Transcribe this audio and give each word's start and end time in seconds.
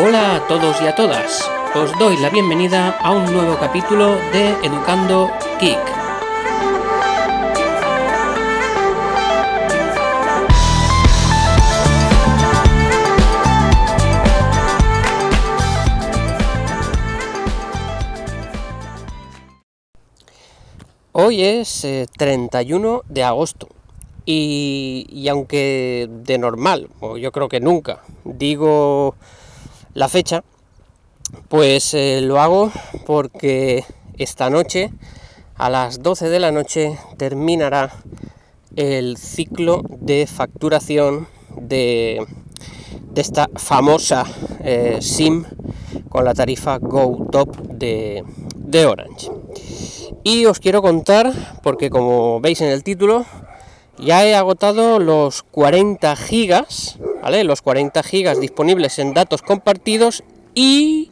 Hola 0.00 0.36
a 0.36 0.46
todos 0.46 0.80
y 0.80 0.86
a 0.86 0.94
todas. 0.94 1.50
Os 1.74 1.90
doy 1.98 2.16
la 2.18 2.30
bienvenida 2.30 2.90
a 3.00 3.10
un 3.10 3.24
nuevo 3.32 3.58
capítulo 3.58 4.14
de 4.32 4.50
Educando 4.62 5.28
Kick. 5.58 5.76
Hoy 21.10 21.42
es 21.42 21.84
31 22.16 23.02
de 23.08 23.24
agosto 23.24 23.66
y, 24.24 25.08
y 25.10 25.26
aunque 25.26 26.06
de 26.08 26.38
normal, 26.38 26.88
o 27.00 27.16
yo 27.16 27.32
creo 27.32 27.48
que 27.48 27.58
nunca, 27.58 28.04
digo 28.22 29.16
la 29.98 30.08
fecha, 30.08 30.44
pues 31.48 31.92
eh, 31.92 32.20
lo 32.22 32.40
hago 32.40 32.70
porque 33.04 33.84
esta 34.16 34.48
noche, 34.48 34.92
a 35.56 35.68
las 35.70 36.04
12 36.04 36.28
de 36.28 36.38
la 36.38 36.52
noche, 36.52 36.96
terminará 37.16 37.92
el 38.76 39.16
ciclo 39.16 39.82
de 39.98 40.28
facturación 40.28 41.26
de, 41.56 42.24
esta 43.16 43.48
famosa 43.56 44.24
eh, 44.62 44.98
SIM 45.00 45.44
con 46.08 46.24
la 46.24 46.32
tarifa 46.32 46.78
Go 46.78 47.26
Top 47.32 47.56
de, 47.56 48.22
de 48.54 48.86
Orange. 48.86 49.32
Y 50.22 50.46
os 50.46 50.60
quiero 50.60 50.80
contar, 50.80 51.32
porque 51.64 51.90
como 51.90 52.40
veis 52.40 52.60
en 52.60 52.68
el 52.68 52.84
título, 52.84 53.26
ya 53.98 54.24
he 54.24 54.34
agotado 54.34 54.98
los 54.98 55.42
40 55.42 56.16
gigas, 56.16 56.98
¿vale? 57.22 57.44
Los 57.44 57.62
40 57.62 58.02
gigas 58.02 58.40
disponibles 58.40 58.98
en 58.98 59.14
datos 59.14 59.42
compartidos 59.42 60.22
y 60.54 61.10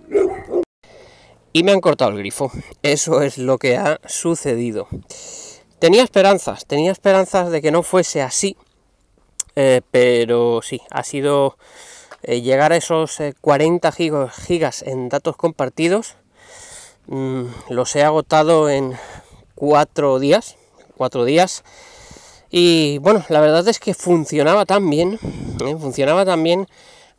y 1.57 1.63
me 1.63 1.73
han 1.73 1.81
cortado 1.81 2.11
el 2.11 2.19
grifo. 2.19 2.53
Eso 2.83 3.23
es 3.23 3.39
lo 3.39 3.57
que 3.57 3.79
ha 3.79 3.99
sucedido. 4.05 4.89
Tenía 5.79 6.03
esperanzas, 6.03 6.67
tenía 6.67 6.93
esperanzas 6.93 7.51
de 7.51 7.63
que 7.63 7.71
no 7.71 7.83
fuese 7.83 8.21
así, 8.21 8.59
eh, 9.55 9.81
pero 9.91 10.61
sí, 10.63 10.83
ha 10.91 11.03
sido 11.03 11.57
eh, 12.23 12.43
llegar 12.43 12.73
a 12.73 12.77
esos 12.77 13.17
40 13.41 13.89
eh, 13.89 14.29
gigas 14.47 14.83
en 14.83 15.09
datos 15.09 15.39
compartidos. 15.39 16.17
Mm, 17.07 17.47
los 17.71 17.97
he 17.97 18.03
agotado 18.03 18.69
en 18.69 18.93
cuatro 19.55 20.19
días, 20.19 20.57
cuatro 20.99 21.25
días. 21.25 21.65
Y 22.51 22.99
bueno, 22.99 23.25
la 23.29 23.41
verdad 23.41 23.67
es 23.69 23.79
que 23.79 23.95
funcionaba 23.95 24.67
tan 24.67 24.89
bien, 24.89 25.19
funcionaba 25.81 26.25
tan 26.25 26.43
bien 26.43 26.69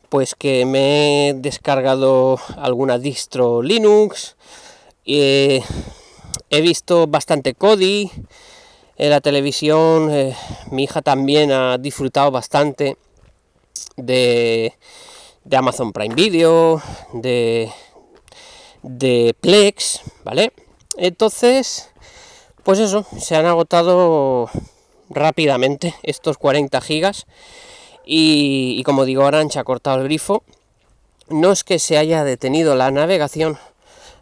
pues 0.09 0.35
que 0.35 0.65
me 0.65 1.29
he 1.29 1.33
descargado 1.33 2.39
alguna 2.55 2.97
distro 2.97 3.61
Linux, 3.61 4.37
he 5.05 5.61
visto 6.49 7.07
bastante 7.07 7.53
Kodi 7.53 8.09
en 8.97 9.09
la 9.11 9.21
televisión, 9.21 10.09
eh, 10.11 10.35
mi 10.71 10.83
hija 10.85 11.01
también 11.01 11.51
ha 11.51 11.77
disfrutado 11.77 12.31
bastante 12.31 12.97
de, 13.95 14.73
de 15.43 15.57
Amazon 15.57 15.93
Prime 15.93 16.15
Video, 16.15 16.81
de, 17.13 17.71
de 18.81 19.35
Plex, 19.39 20.01
¿vale? 20.23 20.51
Entonces, 20.97 21.91
pues 22.63 22.79
eso, 22.79 23.05
se 23.19 23.35
han 23.35 23.45
agotado 23.45 24.49
rápidamente 25.09 25.95
estos 26.03 26.37
40 26.37 26.79
gigas. 26.81 27.25
Y, 28.05 28.81
como 28.83 29.05
digo, 29.05 29.23
Orange 29.25 29.59
ha 29.59 29.63
cortado 29.63 29.97
el 29.97 30.05
grifo. 30.05 30.43
No 31.29 31.51
es 31.51 31.63
que 31.63 31.79
se 31.79 31.97
haya 31.97 32.23
detenido 32.23 32.75
la 32.75 32.89
navegación, 32.89 33.57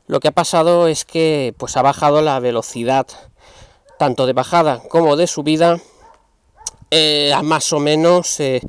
lo 0.08 0.20
que 0.20 0.28
ha 0.28 0.32
pasado 0.32 0.88
es 0.88 1.04
que 1.04 1.54
pues 1.58 1.78
ha 1.78 1.82
bajado 1.82 2.22
la 2.22 2.40
velocidad 2.40 3.08
tanto 3.98 4.28
de 4.28 4.34
bajada 4.34 4.82
como 4.90 5.16
de 5.16 5.26
subida 5.26 5.80
eh, 6.92 7.34
a 7.34 7.42
más 7.42 7.74
o 7.74 7.80
menos 7.80 8.40
eh, 8.40 8.62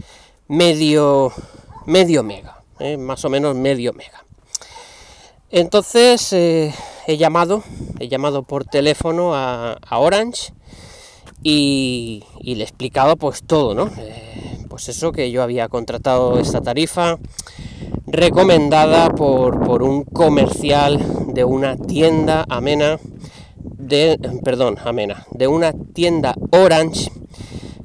medio 0.49 1.33
medio 1.85 2.23
mega 2.23 2.63
eh, 2.79 2.97
más 2.97 3.25
o 3.25 3.29
menos 3.29 3.55
medio 3.55 3.93
mega. 3.93 4.25
Entonces 5.51 6.33
he 6.33 6.73
llamado 7.19 7.63
he 7.99 8.09
llamado 8.09 8.43
por 8.43 8.65
teléfono 8.65 9.35
a, 9.35 9.79
Orange 9.91 10.55
y, 11.49 12.25
le 12.43 12.61
he 12.61 12.63
explicado 12.63 13.17
pues 13.17 13.43
todo 13.45 13.75
no 13.75 13.91
pues 14.69 14.89
eso, 14.89 15.13
que 15.13 15.31
yo 15.31 15.43
había 15.43 15.69
contratado 15.69 16.39
esta 16.39 16.61
tarifa 16.61 17.19
recomendada 18.07 19.09
por, 19.11 19.83
un 19.83 20.05
comercial 20.05 21.01
de 21.33 21.45
una 21.45 21.77
tienda 21.77 22.45
amena, 22.49 22.99
de, 23.59 24.19
perdón, 24.45 24.77
amena, 24.85 25.27
de 25.31 25.47
una 25.47 25.73
tienda 25.73 26.35
Orange 26.51 27.11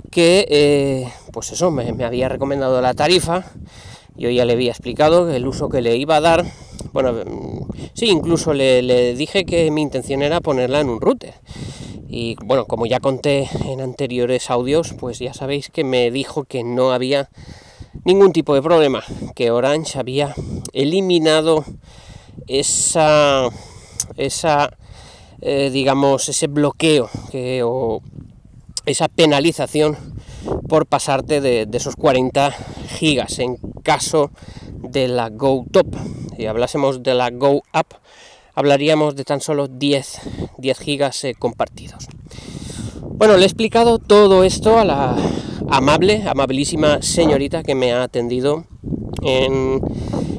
que, 0.10 0.46
eh, 0.50 1.08
pues 1.32 1.54
eso, 1.54 1.72
me, 1.72 2.04
había 2.04 2.28
recomendado 2.28 2.82
la 2.82 2.94
tarifa, 2.94 3.46
yo 4.18 4.30
ya 4.30 4.44
le 4.44 4.54
había 4.54 4.72
explicado 4.72 5.32
el 5.32 5.48
uso 5.48 5.70
que 5.70 5.82
le 5.82 5.96
iba 5.96 6.18
a 6.18 6.22
dar, 6.22 6.46
bueno, 6.92 7.14
sí, 7.94 8.08
incluso 8.10 8.54
le, 8.54 8.82
le 8.82 9.16
dije 9.16 9.46
que 9.46 9.72
mi 9.72 9.82
intención 9.82 10.24
era 10.24 10.42
ponerla 10.42 10.82
en 10.82 10.90
un 10.90 11.00
router, 11.00 11.36
y 12.14 12.36
bueno, 12.44 12.66
como 12.66 12.86
ya 12.86 13.00
conté 13.00 13.50
en 13.64 13.80
anteriores 13.80 14.50
audios, 14.50 14.94
pues 15.00 15.20
ya 15.20 15.34
sabéis 15.34 15.70
que 15.70 15.86
me 15.86 16.12
dijo 16.12 16.44
que 16.44 16.62
no 16.62 16.92
había 16.92 17.30
ningún 18.04 18.34
tipo 18.34 18.54
de 18.54 18.62
problema, 18.62 19.02
que 19.34 19.50
Orange 19.50 19.98
había 19.98 20.36
eliminado 20.74 21.64
esa, 22.48 23.48
esa 24.18 24.78
eh, 25.40 25.70
digamos, 25.72 26.28
ese 26.28 26.48
bloqueo 26.48 27.10
que, 27.32 27.64
o 27.64 28.02
esa 28.86 29.08
penalización 29.08 29.96
por 30.68 30.88
pasarte 30.88 31.40
de, 31.40 31.66
esos 31.72 31.96
40 31.96 32.52
gigas 32.90 33.40
en 33.40 33.56
caso 33.84 34.32
de 34.82 35.08
la 35.08 35.30
Go 35.30 35.66
Top. 35.72 35.88
Si 36.36 36.46
hablásemos 36.46 37.04
de 37.04 37.14
la 37.14 37.30
Go 37.30 37.64
Up, 37.74 37.88
hablaríamos 38.62 39.16
de 39.16 39.24
tan 39.24 39.42
solo 39.42 39.68
10, 39.68 40.22
10 40.60 40.78
gigas 40.78 41.24
eh, 41.24 41.34
compartidos. 41.38 42.08
Bueno, 43.02 43.36
le 43.36 43.42
he 43.42 43.46
explicado 43.46 43.98
todo 43.98 44.44
esto 44.44 44.78
a 44.78 44.86
la 44.86 45.18
amable, 45.68 46.24
amabilísima 46.28 47.02
señorita 47.02 47.64
que 47.64 47.74
me 47.74 47.92
ha 47.92 48.04
atendido 48.04 48.66
en, 49.24 49.82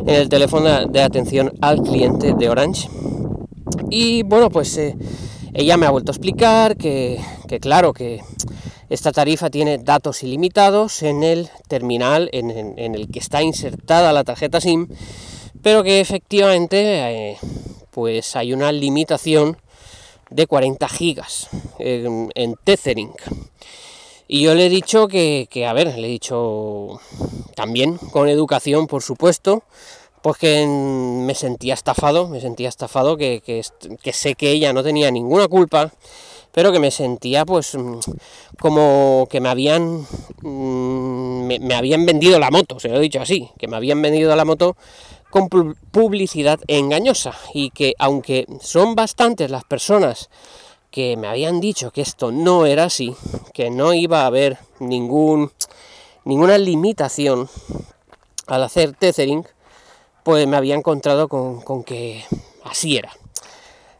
el 0.06 0.28
teléfono 0.28 0.86
de 0.86 1.02
atención 1.02 1.52
al 1.60 1.82
cliente 1.82 2.34
de 2.34 2.48
Orange. 2.48 2.88
Y 3.90 4.22
bueno, 4.22 4.50
pues 4.50 4.76
eh, 4.76 4.96
ella 5.52 5.76
me 5.76 5.86
ha 5.86 5.90
vuelto 5.90 6.12
a 6.12 6.14
explicar 6.14 6.76
que, 6.76 7.20
claro, 7.60 7.92
que 7.92 8.20
esta 8.88 9.10
tarifa 9.10 9.50
tiene 9.50 9.78
datos 9.78 10.22
ilimitados 10.22 11.02
en 11.02 11.24
el 11.24 11.50
terminal 11.66 12.30
en, 12.32 12.94
el 12.94 13.08
que 13.08 13.18
está 13.18 13.42
insertada 13.42 14.12
la 14.12 14.22
tarjeta 14.22 14.60
SIM, 14.60 14.86
pero 15.60 15.82
que 15.82 15.98
efectivamente 15.98 17.30
eh, 17.32 17.38
pues 17.92 18.36
hay 18.36 18.52
una 18.52 18.72
limitación 18.72 19.58
de 20.30 20.46
40 20.46 20.88
gigas 20.88 21.48
en, 21.78 22.56
Tethering. 22.64 23.12
Y 24.28 24.42
yo 24.42 24.54
le 24.54 24.66
he 24.66 24.70
dicho 24.70 25.08
que, 25.08 25.66
a 25.68 25.72
ver, 25.72 25.98
le 25.98 26.08
he 26.08 26.10
dicho 26.10 27.00
también 27.54 27.98
con 27.98 28.28
educación, 28.28 28.86
por 28.86 29.02
supuesto, 29.02 29.62
pues 30.22 30.38
que 30.38 30.66
me 30.66 31.34
sentía 31.34 31.74
estafado, 31.74 32.28
me 32.28 32.40
sentía 32.40 32.68
estafado, 32.68 33.16
que, 33.16 33.42
sé 34.12 34.34
que 34.34 34.50
ella 34.50 34.72
no 34.72 34.82
tenía 34.82 35.10
ninguna 35.10 35.48
culpa, 35.48 35.92
pero 36.52 36.72
que 36.72 36.78
me 36.78 36.90
sentía 36.90 37.44
pues 37.44 37.76
como 38.60 39.26
que 39.30 39.40
me 39.40 39.48
habían 39.48 40.06
mm, 40.42 41.46
me 41.60 41.74
habían 41.74 42.06
vendido 42.06 42.38
la 42.38 42.50
moto, 42.50 42.78
se 42.78 42.88
lo 42.88 42.96
he 42.96 43.00
dicho 43.00 43.20
así, 43.20 43.50
que 43.58 43.68
me 43.68 43.76
habían 43.76 44.00
vendido 44.00 44.34
la 44.36 44.44
moto 44.44 44.76
con 45.32 45.48
publicidad 45.48 46.60
engañosa 46.68 47.32
y 47.54 47.70
que 47.70 47.94
aunque 47.98 48.46
son 48.60 48.94
bastantes 48.94 49.50
las 49.50 49.64
personas 49.64 50.28
que 50.90 51.16
me 51.16 51.26
habían 51.26 51.58
dicho 51.58 51.90
que 51.90 52.02
esto 52.02 52.30
no 52.30 52.66
era 52.66 52.84
así, 52.84 53.16
que 53.54 53.70
no 53.70 53.94
iba 53.94 54.22
a 54.22 54.26
haber 54.26 54.58
ningún, 54.78 55.50
ninguna 56.26 56.58
limitación 56.58 57.48
al 58.46 58.62
hacer 58.62 58.92
tethering, 58.92 59.46
pues 60.22 60.46
me 60.46 60.58
había 60.58 60.74
encontrado 60.74 61.28
con, 61.28 61.82
que 61.82 62.22
así 62.64 62.98
era. 62.98 63.10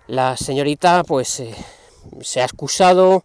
La 0.09 0.37
señorita 0.37 1.03
pues 1.03 1.41
eh, 1.41 1.55
se 2.21 2.43
ha 2.43 2.45
excusado, 2.45 3.25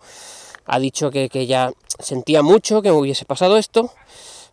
ha 0.65 0.79
dicho 0.79 1.11
que, 1.11 1.27
que 1.27 1.41
ella 1.41 1.73
sentía 1.99 2.41
mucho 2.41 2.81
que 2.81 2.89
me 2.89 2.97
hubiese 2.97 3.25
pasado 3.25 3.57
esto, 3.57 3.91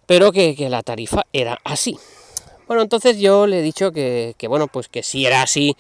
pero 0.07 0.33
que 0.33 0.57
la 0.69 0.83
tarifa 0.83 1.23
era 1.33 1.61
así. 1.62 1.97
Bueno, 2.66 2.82
entonces 2.82 3.19
yo 3.19 3.46
le 3.46 3.58
he 3.58 3.62
dicho 3.62 3.93
que, 3.93 4.34
bueno, 4.49 4.69
pues 4.69 4.88
que 4.88 5.02
si 5.02 5.26
era 5.26 5.43
así, 5.43 5.76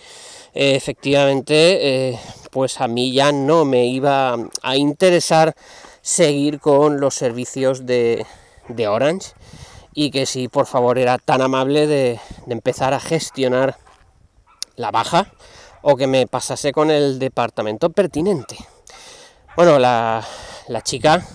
efectivamente, 0.52 2.10
eh, 2.10 2.20
pues 2.50 2.80
a 2.80 2.88
mí 2.88 3.12
ya 3.12 3.32
no 3.32 3.64
me 3.64 3.86
iba 3.86 4.36
a 4.62 4.76
interesar 4.76 5.54
seguir 6.02 6.60
con 6.60 7.00
los 7.00 7.14
servicios 7.14 7.86
de, 7.86 8.26
Orange 8.86 9.32
y 9.94 10.10
que 10.10 10.26
si 10.26 10.48
por 10.48 10.66
favor 10.66 10.98
era 10.98 11.16
tan 11.16 11.40
amable 11.40 11.86
de, 11.86 12.20
empezar 12.48 12.92
a 12.92 13.00
gestionar 13.00 13.78
la 14.76 14.90
baja 14.90 15.32
o 15.80 15.96
que 15.96 16.06
me 16.06 16.26
pasase 16.26 16.72
con 16.72 16.90
el 16.90 17.18
departamento 17.18 17.88
pertinente. 17.88 18.58
Bueno, 19.56 19.78
la, 19.78 20.22
chica, 20.82 21.26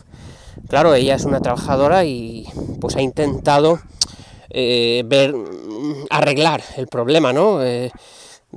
claro, 0.68 0.94
ella 0.94 1.16
es 1.16 1.26
una 1.26 1.42
trabajadora 1.42 2.06
y 2.06 2.46
pues 2.80 2.96
ha 2.96 3.02
intentado 3.02 3.80
eh, 4.50 5.04
ver, 5.06 5.34
arreglar 6.10 6.64
el 6.78 6.88
problema, 6.88 7.34
¿no? 7.34 7.64
Eh, 7.64 7.92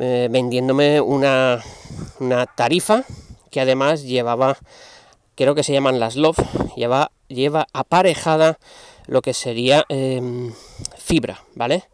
eh, 0.01 0.29
vendiéndome 0.31 1.01
una, 1.01 1.63
una 2.21 2.47
tarifa 2.47 3.05
que 3.51 3.61
además 3.61 4.03
llevaba, 4.03 4.57
creo 5.35 5.55
que 5.55 5.63
se 5.63 5.73
llaman 5.73 6.01
las 6.01 6.17
LOF, 6.17 6.39
lleva, 6.77 7.11
lleva 7.29 7.67
aparejada 7.73 8.59
lo 9.07 9.21
que 9.21 9.35
sería 9.35 9.85
em, 9.89 10.55
fibra, 10.97 11.45
¿vale? 11.55 11.85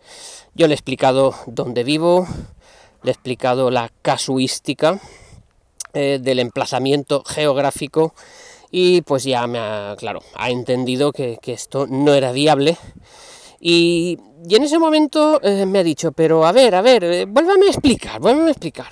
Yo 0.54 0.66
le 0.66 0.74
he 0.74 0.76
explicado 0.76 1.34
dónde 1.46 1.82
vivo, 1.82 2.26
le 3.02 3.10
he 3.10 3.14
explicado 3.14 3.70
la 3.70 3.90
casuística 4.02 5.00
del 5.94 6.38
emplazamiento 6.38 7.24
geográfico 7.24 8.14
y 8.70 9.02
pues 9.02 9.24
ya 9.24 9.46
me 9.46 9.58
ha, 9.58 9.96
claro, 9.98 10.20
ha 10.34 10.50
entendido 10.50 11.12
que, 11.12 11.38
esto 11.46 11.86
no 11.86 12.14
era 12.14 12.32
viable. 12.32 12.76
Y, 13.60 14.18
en 14.48 14.62
ese 14.62 14.78
momento 14.78 15.40
eh, 15.42 15.66
me 15.66 15.80
ha 15.80 15.82
dicho, 15.82 16.12
pero 16.12 16.46
a 16.46 16.52
ver, 16.52 16.74
a 16.74 16.80
ver, 16.80 17.04
eh, 17.04 17.24
vuélvame 17.26 17.66
a 17.66 17.70
explicar, 17.70 18.20
vuélvame 18.20 18.48
a 18.48 18.52
explicar. 18.52 18.88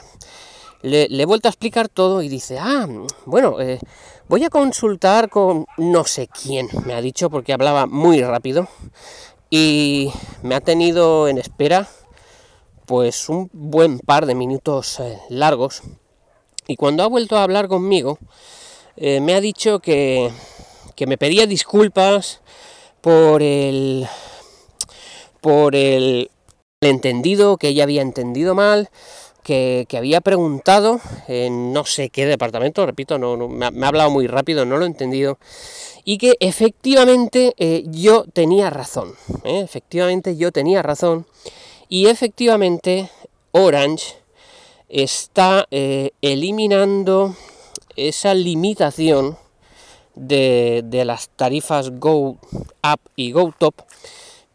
Le, 0.83 1.05
he 1.11 1.25
vuelto 1.25 1.49
a 1.49 1.51
explicar 1.51 1.89
todo 1.89 2.21
y 2.23 2.29
dice, 2.29 2.59
ah, 2.59 2.87
bueno, 3.25 3.57
Voy 4.29 4.43
a 4.43 4.51
consultar 4.51 5.31
con 5.31 5.67
no 5.77 6.03
sé 6.03 6.27
quién, 6.27 6.69
me 6.85 6.95
ha 6.95 7.01
dicho, 7.01 7.31
porque 7.31 7.53
hablaba 7.53 7.87
muy 7.87 8.21
rápido 8.23 8.67
y 9.51 10.11
me 10.43 10.57
ha 10.57 10.61
tenido 10.61 11.29
en 11.29 11.39
espera 11.39 11.89
pues 12.87 13.29
un 13.29 13.49
buen 13.53 14.01
par 14.01 14.27
de 14.27 14.35
minutos 14.35 14.99
eh, 14.99 15.21
largos 15.29 15.83
y 16.67 16.75
cuando 16.75 17.05
ha 17.05 17.07
vuelto 17.07 17.37
a 17.37 17.45
hablar 17.45 17.69
conmigo 17.69 18.19
eh, 18.97 19.21
me 19.21 19.35
ha 19.35 19.41
dicho 19.41 19.79
que, 19.79 20.33
que 20.97 21.07
me 21.07 21.19
pedía 21.19 21.47
disculpas 21.47 22.41
por 23.01 23.45
el 23.45 24.09
por 25.47 25.77
el 25.77 26.29
entendido 26.81 27.57
que 27.57 27.69
ella 27.69 27.85
había 27.85 28.03
entendido 28.03 28.57
mal 28.57 28.91
que, 29.45 29.87
había 29.97 30.21
preguntado 30.21 30.99
en 31.29 31.73
no 31.73 31.85
sé 31.85 32.11
qué 32.11 32.27
departamento, 32.27 32.85
repito, 32.85 33.17
no, 33.17 33.37
me, 33.47 33.65
ha, 33.67 33.89
hablado 33.89 34.11
muy 34.11 34.27
rápido, 34.27 34.65
no 34.65 34.77
lo 34.77 34.83
he 34.83 34.89
entendido, 34.89 35.39
y 36.05 36.19
que 36.19 36.35
efectivamente 36.41 37.55
eh, 37.59 37.85
yo 37.87 38.25
tenía 38.25 38.71
razón, 38.71 39.15
¿eh? 39.45 39.61
efectivamente 39.61 40.37
yo 40.37 40.51
tenía 40.51 40.83
razón, 40.83 41.27
y 41.89 42.09
efectivamente 42.09 43.09
Orange 43.53 44.17
está 44.89 45.69
eh, 45.71 46.11
eliminando 46.23 47.37
esa 47.95 48.35
limitación 48.35 49.39
de, 50.17 50.83
de, 50.87 51.05
las 51.05 51.29
tarifas 51.29 52.01
Go 52.01 52.31
Up 52.83 53.01
y 53.15 53.31
Go 53.31 53.55
Top, 53.57 53.77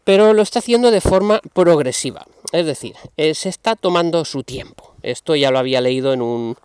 pero 0.04 0.32
lo 0.32 0.42
está 0.42 0.58
haciendo 0.58 0.90
de 0.90 1.00
forma 1.00 1.40
progresiva. 1.52 2.26
Es 2.52 2.66
decir, 2.66 2.94
eh, 3.16 3.34
se 3.34 3.48
está 3.48 3.76
tomando 3.76 4.24
su 4.24 4.42
tiempo. 4.42 4.94
Esto 5.02 5.34
ya 5.36 5.50
lo 5.50 5.58
había 5.58 5.80
leído 5.80 6.12
en, 6.12 6.22
un, 6.22 6.56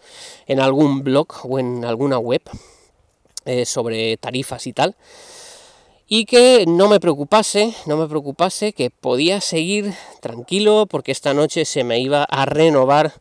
en 0.47 0.59
algún 0.59 1.03
blog 1.03 1.27
o 1.43 1.59
en 1.59 1.85
alguna 1.85 2.19
web 2.19 2.41
eh, 3.45 3.65
sobre 3.65 4.17
tarifas 4.17 4.67
y 4.67 4.73
tal. 4.73 4.95
Y 6.09 6.25
que 6.25 6.65
no 6.67 6.87
me 6.87 6.99
preocupase, 6.99 7.73
no 7.85 7.97
me 7.97 8.07
preocupase, 8.07 8.73
que 8.73 8.89
podía 8.89 9.41
seguir 9.41 9.93
tranquilo 10.21 10.85
porque 10.85 11.11
esta 11.11 11.33
noche 11.33 11.65
se 11.65 11.83
me 11.83 11.99
iba 11.99 12.23
a 12.23 12.45
renovar 12.45 13.13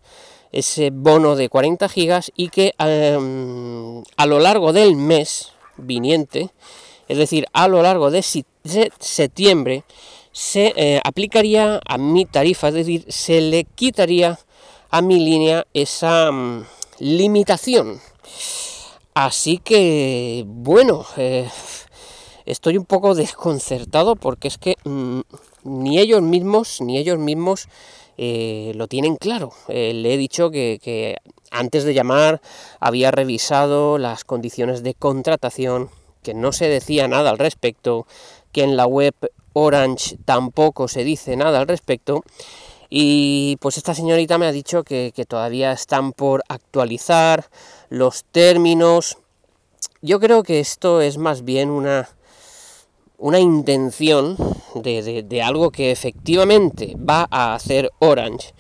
ese 0.53 0.91
bono 0.91 1.37
de 1.37 1.49
40 1.49 1.89
gigas 1.89 2.33
y 2.37 2.49
que 2.49 2.75
em, 2.79 4.03
a 4.17 4.27
lo 4.27 4.39
largo 4.39 4.73
del 4.73 4.97
mes 4.97 5.53
viniente, 5.77 6.51
es 7.09 7.19
decir, 7.19 7.47
a 7.53 7.69
lo 7.69 7.83
largo 7.83 8.11
de 8.11 8.23
septiembre, 8.23 9.85
se 10.37 10.75
eh, 10.77 11.01
aplicaría 11.03 11.81
a 11.89 11.97
mi 11.97 12.27
tarifa, 12.27 12.69
es 12.69 12.75
decir, 12.75 13.07
se 13.09 13.41
le 13.41 13.65
quitaría 13.65 14.39
a 14.91 15.01
mi 15.01 15.19
línea 15.19 15.67
esa 15.73 16.31
mm, 16.31 16.67
limitación. 16.99 18.01
Así 19.15 19.57
que, 19.57 20.45
bueno, 20.47 21.07
eh, 21.17 21.49
estoy 22.45 22.77
un 22.77 22.85
poco 22.85 23.15
desconcertado 23.15 24.15
porque 24.15 24.49
es 24.49 24.59
que 24.59 24.77
mm, 24.85 25.21
ni 25.65 25.99
ellos 25.99 26.21
mismos, 26.21 26.83
ni 26.83 26.99
ellos 26.99 27.19
mismos 27.19 27.69
eh, 28.19 28.73
lo 28.75 28.89
tienen 28.89 29.17
claro. 29.17 29.53
le 29.69 30.13
he 30.13 30.19
dicho 30.19 30.51
que, 30.51 30.79
que 30.83 31.17
antes 31.51 31.85
de 31.85 31.95
llamar 31.95 32.43
había 32.79 33.11
revisado 33.11 33.97
las 33.97 34.25
condiciones 34.25 34.83
de 34.83 34.93
contratación, 34.93 35.89
que 36.27 36.35
no 36.35 36.51
se 36.51 36.69
decía 36.69 37.07
nada 37.07 37.31
al 37.31 37.39
respecto, 37.39 38.05
que 38.51 38.65
en 38.65 38.77
la 38.77 38.85
web 38.85 39.15
Orange 39.53 40.19
tampoco 40.25 40.89
se 40.89 41.05
dice 41.05 41.37
nada 41.37 41.61
al 41.61 41.69
respecto. 41.69 42.25
Y 42.91 43.59
pues 43.61 43.77
esta 43.77 43.95
señorita 43.95 44.37
me 44.37 44.47
ha 44.47 44.53
dicho 44.53 44.83
que, 44.83 45.13
todavía 45.29 45.71
están 45.71 46.13
por 46.13 46.43
actualizar 46.49 47.49
los 47.91 48.25
términos. 48.25 49.19
Yo 50.03 50.19
creo 50.19 50.43
que 50.43 50.59
esto 50.59 51.01
es 51.01 51.17
más 51.17 51.45
bien 51.45 51.71
una, 51.71 52.09
una 53.19 53.39
intención 53.39 54.37
de, 54.75 55.23
de 55.23 55.43
algo 55.43 55.71
que 55.71 55.93
efectivamente 55.93 56.97
va 56.99 57.29
a 57.31 57.55
hacer 57.55 57.93
Orange 58.01 58.53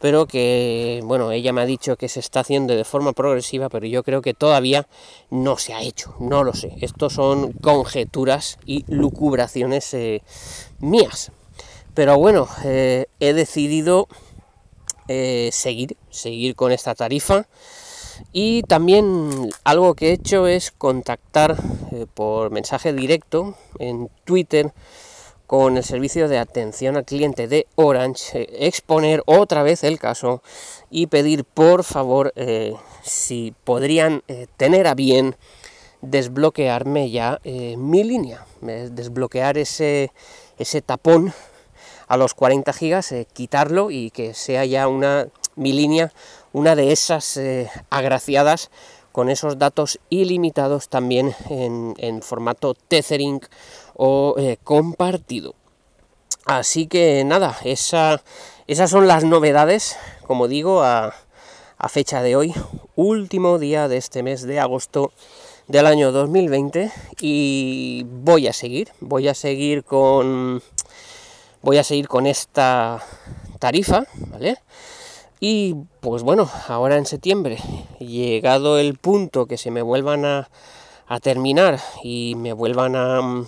pero 0.00 0.26
que, 0.26 1.00
bueno, 1.04 1.32
ella 1.32 1.52
me 1.52 1.62
ha 1.62 1.66
dicho 1.66 1.96
que 1.96 2.08
se 2.08 2.20
está 2.20 2.40
haciendo 2.40 2.74
de 2.74 2.84
forma 2.84 3.12
progresiva, 3.12 3.68
pero 3.68 3.86
yo 3.86 4.02
creo 4.02 4.22
que 4.22 4.34
todavía 4.34 4.86
no 5.30 5.56
se 5.58 5.74
ha 5.74 5.82
hecho, 5.82 6.14
no 6.20 6.44
lo 6.44 6.54
sé. 6.54 6.72
Estos 6.80 7.14
son 7.14 7.52
conjeturas 7.52 8.58
y 8.66 8.84
lucubraciones 8.88 9.92
eh, 9.94 10.22
mías. 10.78 11.32
Pero 11.94 12.18
bueno, 12.18 12.46
eh, 12.64 13.06
he 13.20 13.32
decidido 13.32 14.08
eh, 15.08 15.48
seguir, 15.52 15.96
seguir 16.10 16.54
con 16.54 16.72
esta 16.72 16.94
tarifa. 16.94 17.46
Y 18.32 18.62
también 18.62 19.50
algo 19.64 19.94
que 19.94 20.08
he 20.08 20.12
hecho 20.12 20.46
es 20.46 20.70
contactar 20.70 21.56
por 22.14 22.50
mensaje 22.50 22.94
directo 22.94 23.54
en 23.78 24.08
Twitter 24.24 24.72
con 25.46 25.76
el 25.76 25.84
servicio 25.84 26.28
de 26.28 26.38
atención 26.38 26.96
al 26.96 27.04
cliente 27.04 27.46
de 27.46 27.66
Orange, 27.76 28.42
eh, 28.42 28.66
exponer 28.66 29.22
otra 29.26 29.62
vez 29.62 29.84
el 29.84 29.98
caso 29.98 30.42
y 30.90 31.06
pedir 31.06 31.44
por 31.44 31.84
favor 31.84 32.32
eh, 32.36 32.74
si 33.02 33.54
podrían 33.64 34.22
eh, 34.28 34.46
tener 34.56 34.86
a 34.86 34.94
bien 34.94 35.36
desbloquearme 36.02 37.10
ya 37.10 37.40
mi 37.44 38.04
línea, 38.04 38.46
desbloquear 38.60 39.56
ese, 39.58 40.12
ese 40.58 40.82
tapón 40.82 41.32
a 42.06 42.16
los 42.16 42.34
40 42.34 42.72
gigas, 42.74 43.14
quitarlo 43.32 43.90
y 43.90 44.10
que 44.10 44.34
sea 44.34 44.64
ya 44.66 44.86
una 44.88 45.28
mi 45.56 45.72
línea, 45.72 46.12
una 46.52 46.76
de 46.76 46.92
esas 46.92 47.40
agraciadas 47.88 48.70
con 49.16 49.30
esos 49.30 49.58
datos 49.58 49.98
ilimitados 50.10 50.90
también 50.90 51.34
en, 51.48 52.20
formato 52.20 52.74
tethering 52.74 53.40
o 53.94 54.34
eh, 54.36 54.58
compartido. 54.62 55.54
Así 56.44 56.86
que 56.86 57.24
nada, 57.24 57.56
esa, 57.64 58.22
esas 58.66 58.90
son 58.90 59.06
las 59.06 59.24
novedades, 59.24 59.96
como 60.26 60.48
digo, 60.48 60.82
a, 60.82 61.14
fecha 61.88 62.20
de 62.20 62.36
hoy, 62.36 62.52
último 62.94 63.58
día 63.58 63.88
de 63.88 63.96
este 63.96 64.22
mes 64.22 64.42
de 64.42 64.60
agosto 64.60 65.12
del 65.66 65.86
año 65.86 66.12
2020 66.12 66.92
y 67.18 68.04
voy 68.06 68.48
a 68.48 68.52
seguir, 68.52 68.92
voy 69.00 69.28
a 69.28 69.34
seguir 69.34 69.82
con 69.82 70.62
voy 71.62 71.78
a 71.78 71.84
seguir 71.84 72.06
con 72.06 72.26
esta 72.26 73.02
tarifa, 73.58 74.04
¿vale? 74.26 74.58
Y 75.38 75.74
pues 76.00 76.22
bueno, 76.22 76.48
ahora 76.68 76.96
en 76.96 77.04
septiembre, 77.04 77.58
llegado 77.98 78.78
el 78.78 78.96
punto 78.96 79.46
que 79.46 79.58
se 79.58 79.70
me 79.70 79.82
vuelvan 79.82 80.24
a, 80.24 80.48
terminar 81.22 81.78
y 82.02 82.34
me 82.36 82.52
vuelvan 82.52 82.96
a 82.96 83.20
mm, 83.20 83.46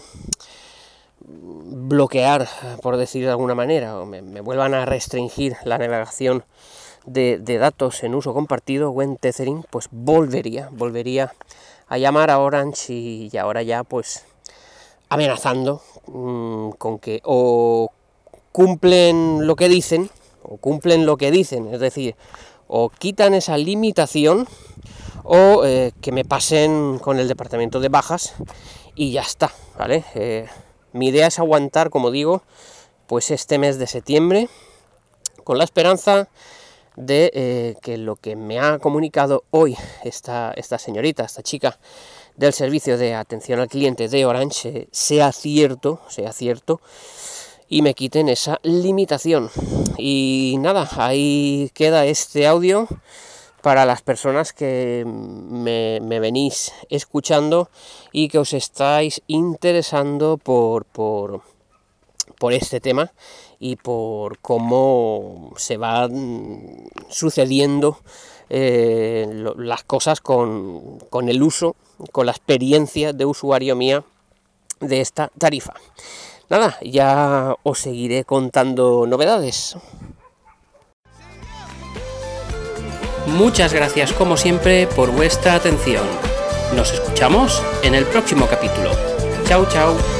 bloquear, 1.88 2.46
por 2.82 2.98
decir 2.98 3.24
de 3.24 3.30
alguna 3.30 3.54
manera, 3.54 3.98
o 3.98 4.06
me, 4.06 4.20
vuelvan 4.42 4.74
a 4.74 4.84
restringir 4.84 5.56
la 5.64 5.78
navegación 5.78 6.44
de, 7.06 7.38
datos 7.58 8.04
en 8.04 8.14
uso 8.14 8.34
compartido 8.34 8.92
o 8.92 9.16
tethering, 9.16 9.64
pues 9.70 9.88
volvería, 9.90 10.68
volvería 10.70 11.32
a 11.88 11.96
llamar 11.96 12.30
a 12.30 12.38
Orange 12.38 12.92
y, 12.92 13.36
ahora 13.38 13.62
ya 13.62 13.82
pues 13.82 14.26
amenazando 15.08 15.80
mm, 16.06 16.70
con 16.72 16.98
que 16.98 17.22
o 17.24 17.90
cumplen 18.52 19.46
lo 19.46 19.56
que 19.56 19.68
dicen, 19.68 20.10
o 20.48 20.56
cumplen 20.56 21.06
lo 21.06 21.16
que 21.16 21.30
dicen, 21.30 21.72
es 21.72 21.80
decir, 21.80 22.16
o 22.66 22.88
quitan 22.88 23.34
esa 23.34 23.56
limitación 23.58 24.48
o 25.24 25.64
eh, 25.64 25.92
que 26.00 26.10
me 26.10 26.24
pasen 26.24 26.98
con 26.98 27.18
el 27.18 27.28
departamento 27.28 27.80
de 27.80 27.88
bajas 27.88 28.34
y 28.94 29.12
ya 29.12 29.22
está, 29.22 29.52
¿vale? 29.78 30.04
Eh, 30.14 30.46
Mi 30.92 31.08
idea 31.08 31.26
es 31.26 31.38
aguantar, 31.38 31.90
como 31.90 32.10
digo, 32.10 32.42
pues 33.06 33.30
este 33.30 33.58
mes 33.58 33.78
de 33.78 33.86
septiembre, 33.86 34.48
con 35.44 35.58
la 35.58 35.64
esperanza 35.64 36.28
de 36.96 37.30
eh, 37.34 37.76
que 37.80 37.96
lo 37.96 38.16
que 38.16 38.34
me 38.34 38.58
ha 38.58 38.78
comunicado 38.78 39.44
hoy 39.50 39.76
esta, 40.02 40.52
esta 40.56 40.78
señorita, 40.78 41.24
esta 41.24 41.42
chica 41.42 41.78
del 42.36 42.52
servicio 42.52 42.98
de 42.98 43.14
atención 43.14 43.60
al 43.60 43.68
cliente 43.68 44.08
de 44.08 44.26
Orange 44.26 44.88
sea 44.90 45.30
cierto, 45.32 46.00
sea 46.08 46.32
cierto, 46.32 46.80
y 47.68 47.82
me 47.82 47.94
quiten 47.94 48.28
esa 48.28 48.60
limitación. 48.62 49.50
Y 49.96 50.56
nada, 50.60 50.88
ahí 50.96 51.70
queda 51.74 52.06
este 52.06 52.46
audio 52.46 52.88
para 53.62 53.84
las 53.84 54.02
personas 54.02 54.52
que 54.52 55.04
me, 55.06 56.20
venís 56.20 56.72
escuchando 56.88 57.68
y 58.12 58.28
que 58.28 58.38
os 58.38 58.52
estáis 58.52 59.22
interesando 59.26 60.38
por, 60.38 60.84
por, 60.84 61.42
por 62.38 62.52
este 62.52 62.80
tema 62.80 63.12
y 63.58 63.76
por 63.76 64.38
cómo 64.38 65.52
se 65.56 65.76
van 65.76 66.88
sucediendo 67.08 67.98
eh, 68.48 69.26
las 69.56 69.82
cosas 69.84 70.20
con, 70.20 70.98
con 71.10 71.28
el 71.28 71.42
uso, 71.42 71.74
con 72.12 72.26
la 72.26 72.32
experiencia 72.32 73.12
de 73.12 73.26
usuario 73.26 73.74
mía 73.74 74.04
de 74.80 75.00
esta 75.00 75.30
tarifa. 75.36 75.74
Nada, 76.48 76.78
ya 76.80 77.54
os 77.62 77.78
seguiré 77.78 78.24
contando 78.24 79.06
novedades. 79.06 79.76
Muchas 83.26 83.74
gracias 83.74 84.12
como 84.14 84.36
siempre 84.36 84.86
por 84.86 85.10
vuestra 85.10 85.54
atención. 85.54 86.06
Nos 86.74 86.92
escuchamos 86.92 87.62
en 87.82 87.94
el 87.94 88.06
próximo 88.06 88.46
capítulo. 88.46 88.90
Chao, 89.46 89.66
chao. 89.68 90.17